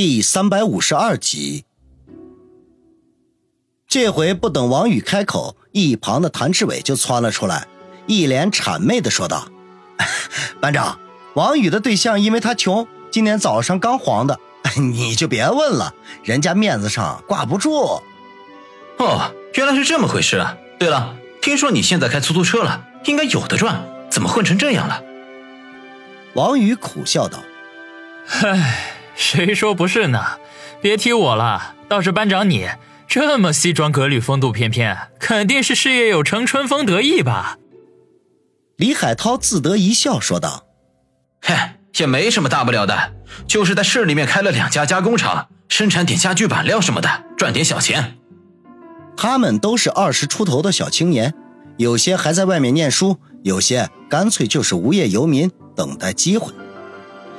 [0.00, 1.64] 第三百五十二集。
[3.88, 7.66] 这回不等王宇开口，一旁的谭志伟就窜了出来，
[8.06, 9.48] 一脸谄媚的说道
[10.62, 11.00] ：“班长，
[11.34, 14.38] 王宇的对象因为他穷，今天早上刚黄的，
[14.78, 18.00] 你就别问了，人家面子上挂不住。”
[18.98, 20.56] 哦，原来是这么回事啊！
[20.78, 25.02] 对了，听说你现在开出租车了，应该有的赚，怎么混成这样了？
[26.34, 27.40] 王宇苦笑道
[28.30, 30.38] ：“唉，谁说不是呢？
[30.80, 32.68] 别提我了，倒是班长你。”
[33.08, 37.56] 这么西装革履、风度翩翩，肯定是事业有成、春风得意吧？
[38.76, 40.66] 李海涛自得一笑说道
[41.40, 41.54] ：“嘿，
[41.96, 43.14] 也没什么大不了的，
[43.46, 48.18] 就是在市里面开了两家加工厂，生产点家具板料什么的，赚点小钱。
[49.16, 51.34] 他们都是二十出头的小青年，
[51.78, 56.52] 有些还在外面念书，有些干脆就是无业游民，等待机会。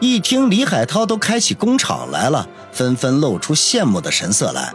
[0.00, 4.74] 一听李海涛都开起工厂来了，纷纷露出羡慕的神色来。”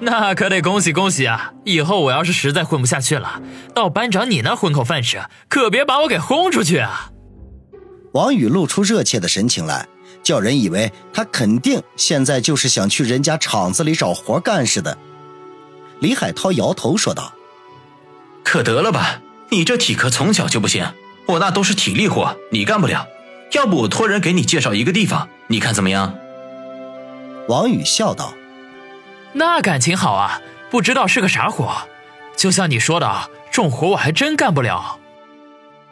[0.00, 1.52] 那可得恭喜恭喜啊！
[1.64, 3.40] 以后我要是实在混不下去了，
[3.72, 7.12] 到班长你那混口饭吃，可别把我给轰出去啊！
[8.12, 9.86] 王宇露出热切的神情来，
[10.24, 14.98] 叫人以为他肯定现在就是想去人家厂子里找活干似的。
[16.00, 17.32] 李海涛摇头说道
[18.42, 20.84] ：“可得了吧，你这体格从小就不行，
[21.26, 23.06] 我那都是体力活，你干不了。
[23.52, 26.14] 要不我托人给你介绍一个地方，你看怎么样？”
[27.48, 28.34] 王宇笑道。
[29.32, 31.72] 那感情好啊，不知道是个啥活。
[32.36, 34.98] 就像你说的，重活我还真干不了。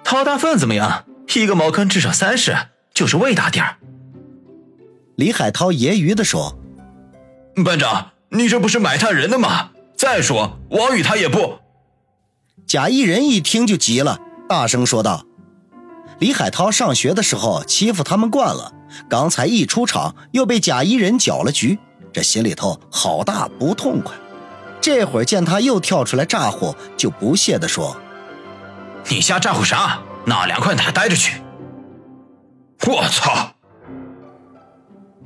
[0.05, 1.05] 掏大粪怎么样？
[1.35, 2.57] 一个茅坑至少三十，
[2.93, 3.77] 就是胃大点儿。
[5.17, 6.59] 李海涛揶揄的说
[7.65, 9.71] ：“班长，你这不是埋汰人的吗？
[9.97, 11.59] 再说王宇他也不……”
[12.67, 15.25] 贾一人一听就急了，大声说道
[16.21, 18.73] ：“李海涛上学的时候欺负他们惯了，
[19.09, 21.79] 刚才一出场又被贾一人搅了局。”
[22.13, 24.15] 这心里头好大不痛快，
[24.81, 27.97] 这会儿见他又跳出来咋呼，就不屑地说
[29.09, 30.01] ：“你瞎咋呼啥？
[30.27, 31.41] 哪凉快哪待着去！”
[32.87, 33.55] 我操！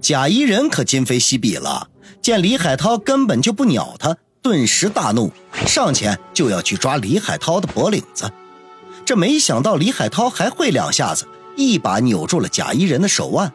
[0.01, 1.89] 贾一人可今非昔比了，
[2.21, 5.33] 见李海涛根本就不鸟他，顿时大怒，
[5.67, 8.31] 上前就要去抓李海涛的脖领子。
[9.05, 11.27] 这没想到李海涛还会两下子，
[11.57, 13.53] 一把扭住了贾一人的手腕。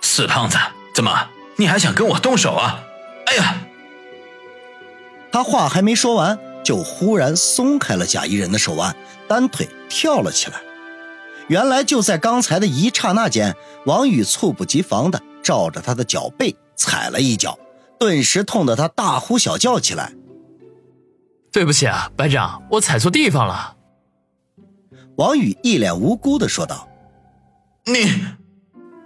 [0.00, 0.56] 死胖子，
[0.94, 1.28] 怎么？
[1.56, 2.80] 你还想跟我动手啊？
[3.26, 3.60] 哎呀！
[5.32, 8.94] 他话还没说完，就忽然松开了贾一人的手腕，
[9.26, 10.60] 单腿跳了起来。
[11.48, 13.54] 原来就在刚才的一刹那间，
[13.84, 17.58] 王宇猝不及防的照着他的脚背踩了一脚，
[17.98, 20.12] 顿时痛得他大呼小叫起来。
[21.56, 23.74] 对不起啊，班长，我踩错地方了。
[25.16, 26.86] 王宇一脸无辜的说道
[27.86, 28.12] ：“你……”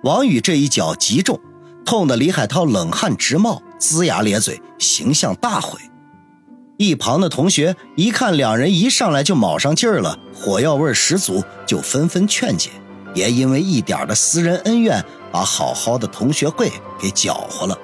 [0.02, 1.38] 王宇这一脚极重。
[1.86, 5.78] 痛得李海涛冷汗直冒，龇牙咧嘴，形象大毁。
[6.76, 12.70] 一旁的同学一看两人一上来就卯上劲儿了，火药味十足，就纷纷劝解，
[13.14, 17.78] 别因为一点的私人恩怨，把好好的同学会给搅和了。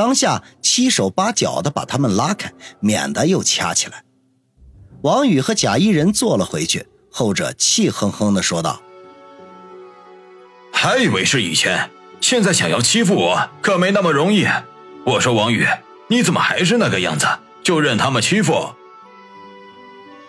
[0.00, 2.50] 当下七手八脚的把他们拉开，
[2.80, 4.02] 免得又掐起来。
[5.02, 8.80] 王宇和贾一人坐了回去，后者气哼哼的说道
[10.72, 14.46] ：“还以为是以前。”现在想要欺负我可没那么容易。
[15.04, 15.66] 我说王宇，
[16.08, 17.26] 你怎么还是那个样子，
[17.62, 18.70] 就任他们欺负？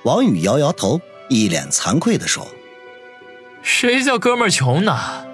[0.03, 0.99] 王宇摇摇头，
[1.29, 2.45] 一脸惭愧的说
[3.63, 5.25] ：“谁叫哥们儿穷呢？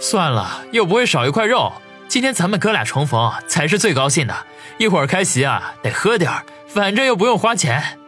[0.00, 1.70] 算了，又不会少一块肉。
[2.12, 4.36] 今天咱们哥俩重逢才是最高兴的。
[4.76, 7.98] 一会儿开席啊，得喝点儿，反正又不用花钱。”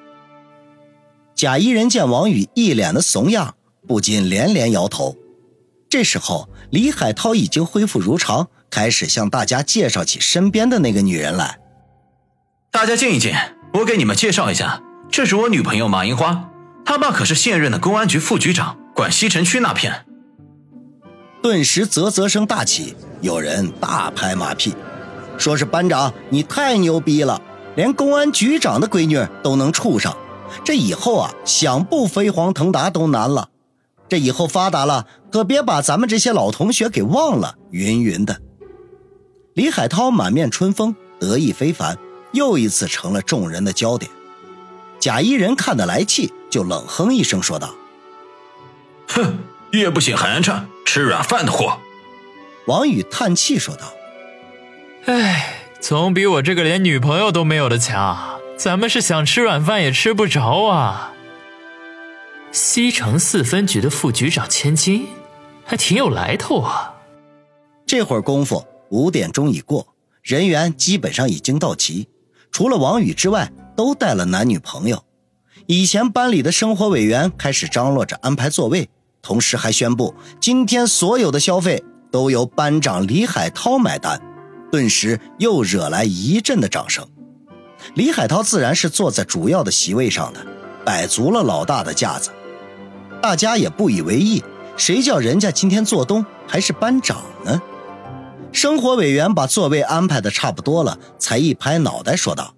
[1.34, 3.54] 贾一人见王宇一脸的怂样，
[3.88, 5.16] 不禁连连摇头。
[5.88, 11.59] 这时候，李海涛已经恢复如常，开始向大家介绍起身边的那个女人来。
[12.71, 13.34] 大家静一静，
[13.72, 16.50] 我给你们介绍一下，这是我女朋友马樱花，
[16.84, 20.04] 她爸可是现任的公安局副局长，管西城区那片。
[21.44, 24.74] 顿时啧啧声大起，有人大拍马屁，
[25.36, 27.39] 说是班长你太牛逼了，
[27.77, 30.16] 连公安局长的闺女都能处上，
[30.65, 33.51] 这以后啊，想不飞黄腾达都难了。
[34.09, 37.57] 这以后发达了，可别把咱们这些老同学给忘了。
[37.71, 38.41] 云云的，
[39.53, 41.98] 李海涛满面春风，得意非凡，
[42.33, 44.10] 又一次成了众人的焦点。
[44.98, 47.74] 贾一人看得来气，就冷哼一声说道
[49.09, 49.34] ：“哼，
[49.78, 51.78] 也不醒寒碜，吃软饭的货。”
[52.66, 53.92] 王宇叹气说道
[55.06, 58.41] ：“哎，总比我这个连女朋友都没有的强。
[58.56, 61.12] 咱们是想吃软饭也吃不着啊。”
[62.53, 65.09] 西城四分局的副局长千金，
[65.65, 66.94] 还挺有来头啊。
[67.84, 69.88] 这会儿功夫，五点钟已过，
[70.22, 72.09] 人员基本上已经到齐，
[72.53, 75.04] 除了王宇之外，都带了男女朋友。
[75.66, 78.88] 以前班里的生活委员开始张罗着安排座位，
[79.24, 81.82] 同时还宣布今天所有的消费
[82.12, 84.21] 都由班长李海涛买单，
[84.71, 87.04] 顿时又惹来一阵的掌声。
[87.94, 90.47] 李海涛自然是坐在主要的席位上的，
[90.84, 92.30] 摆足了老大的架子，
[93.22, 94.44] 大家也不以为意，
[94.76, 97.60] 谁叫人家今天做东还是班长呢？
[98.53, 102.54] 生活委员把座位安排的差不多了，才一拍脑袋说道：“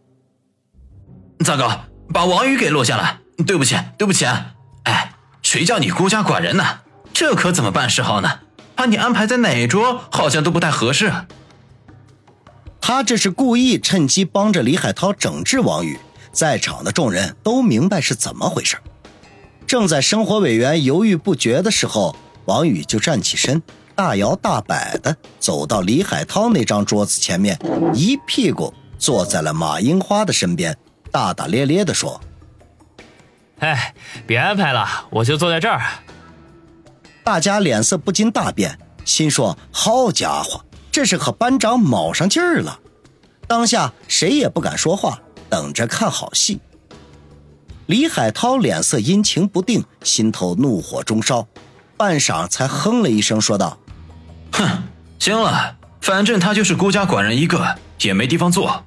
[1.44, 1.70] 糟糕！”
[2.12, 4.54] 把王宇给落下了，对不起，对不起啊！
[4.84, 5.12] 哎，
[5.46, 6.80] 谁叫你孤家寡人呢？
[7.14, 8.40] 这可怎么办事好呢？
[8.74, 11.12] 把你安排在哪桌，好像都不太合适。
[12.80, 16.00] 他这是故意趁机帮着李海涛整治王宇，
[16.32, 18.76] 在场的众人都明白是怎么回事。
[19.68, 22.16] 正在生活委员犹豫不决的时候，
[22.46, 23.62] 王宇就站起身，
[23.94, 27.56] 大摇大摆的走到李海涛那张桌子前面，
[27.94, 30.76] 一屁股坐在了马樱花的身边。
[31.12, 32.20] 大大咧咧地说
[33.60, 33.94] ：“哎，
[34.26, 35.82] 别安排了，我就坐在这儿。”
[37.24, 42.78] 大家脸色不禁大变，心说：“好家伙，这是和班长卯上劲儿了！”
[43.48, 46.60] 当下谁也不敢说话，等着看好戏。
[47.86, 51.46] 李海涛脸色阴晴不定，心头怒火中烧，
[51.96, 53.78] 半晌才哼了一声，说道
[54.52, 54.82] ：“哼，
[55.18, 58.84] 行了，反正他就是孤家寡人一个，也没地方坐。”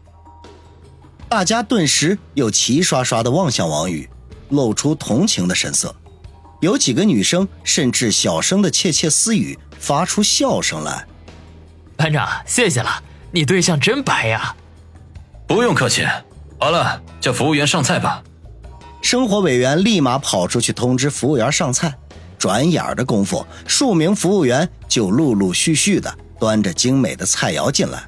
[1.30, 4.10] 大家顿时又齐刷刷的望向王宇，
[4.50, 5.96] 露出同情的神色。
[6.60, 11.06] 有几个女生甚至小声的窃窃私语，发出笑声来。
[11.96, 13.02] 班长，谢谢了，
[13.32, 14.56] 你对象真白呀！
[15.48, 16.06] 不用客气。
[16.60, 18.22] 好了，叫服务员上菜吧。
[19.02, 21.96] 生活委员立马跑出去通知服务员上菜。
[22.38, 28.04] 转眼的功夫，数名服务员就陆陆续续的端着精美的菜肴进来。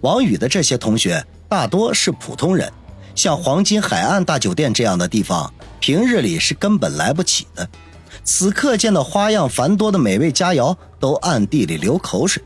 [0.00, 1.24] 王宇的这些同学。
[1.50, 2.70] 大多是普通人，
[3.18, 7.68] 像黄金海岸大酒店这样的地方，平日里是根本来不起的。
[8.22, 12.40] 此刻见到花样繁多的美味佳肴，都暗地里流口水，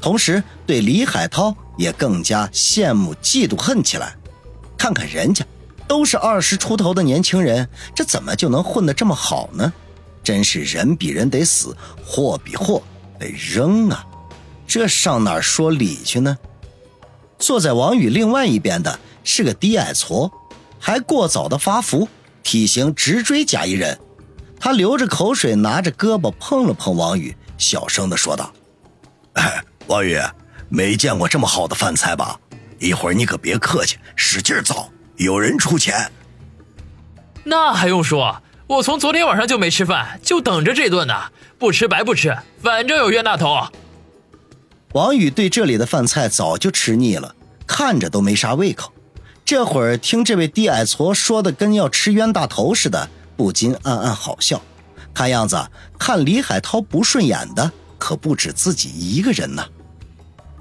[0.00, 4.14] 同时对李海涛也更加羡慕嫉妒恨起来。
[4.78, 5.44] 看看人家，
[5.88, 9.72] 都是二十出头的年轻人，这怎么就能混得这么好呢？
[10.22, 11.76] 真是人比人得死，
[12.06, 12.80] 货比货
[13.18, 14.06] 得扔啊！
[14.68, 16.38] 这上哪儿说理去呢？
[17.40, 20.30] 坐在王宇另外一边的是个低矮矬，
[20.78, 22.08] 还过早的发福，
[22.42, 23.98] 体型直追贾一人。
[24.58, 28.52] 他流着口水，拿着胳膊碰了碰王宇，小声的说道
[29.34, 30.20] ：“哎，王宇，
[30.68, 32.38] 没见过这么好的饭菜吧？
[32.78, 36.10] 一会儿你可别客气，使劲造，有人出钱。”
[37.44, 38.40] 那还用说？
[38.68, 41.14] 我从昨天晚上就没吃饭，就等着这顿呢。
[41.58, 43.66] 不吃白不吃，反正有冤大头。
[44.92, 47.34] 王宇对这里的饭菜早就吃腻了，
[47.66, 48.92] 看着都没啥胃口。
[49.54, 54.62] 这会儿听这位低矮矬说的跟要吃冤大头似的，不禁暗暗好笑。
[55.12, 55.62] 看样子
[55.98, 59.62] 看李海涛不顺眼的可不止自己一个人呢。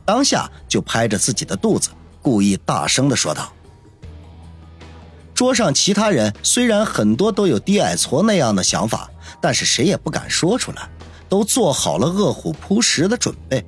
[0.04, 1.92] 当下就拍着自己的肚子，
[2.22, 3.54] 故意大声的说道
[5.34, 9.10] ：“桌上其他人虽然很多都有低矮矬那样的想法，
[9.40, 10.90] 但是谁也不敢说出来，
[11.30, 13.66] 都做好了饿虎扑食的准备。”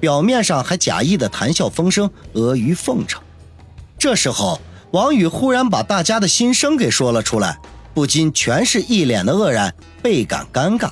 [0.00, 3.22] 表面上还假意的谈笑风生、阿谀奉承，
[3.98, 4.58] 这时候
[4.92, 7.58] 王宇忽然把大家的心声给说了出来，
[7.94, 10.90] 不禁全是一脸的愕然，倍感尴尬。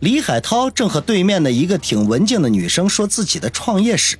[0.00, 4.18] 李海涛正和对面的一个挺文静的女生说自己的创业史，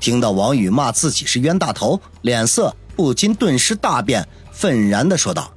[0.00, 5.52] 听到王宇骂自己是冤大头，脸色不禁顿时大变，愤然的说道：“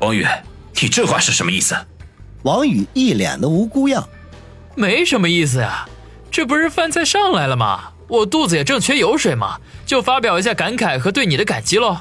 [0.00, 0.26] 王宇，
[0.82, 1.76] 你这话是什么意思？”
[2.42, 4.08] 王宇一脸的无辜样，
[4.74, 5.88] 没什么意思呀。
[6.28, 7.92] 这不是饭菜上来了吗？
[8.08, 11.98] 我肚子也正缺油水嘛，就发表一下感慨和对你的感激喽。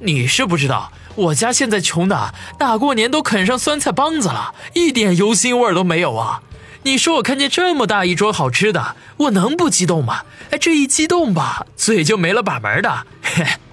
[0.00, 6.42] 你是不知道，我家现在穷的大过年都啃上酸菜帮子了，一点油腥味都没有啊！
[6.82, 10.22] 你说我看见这么大一桌好吃的，我能不激动吗？
[10.50, 13.06] 哎，这一激动吧，嘴就没了把门的。
[13.22, 13.44] 嘿。